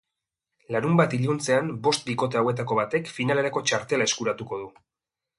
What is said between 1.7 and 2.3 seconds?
bost